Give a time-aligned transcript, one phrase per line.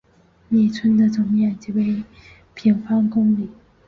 [0.49, 2.03] 米村的总面积为
[2.55, 3.51] 平方公里。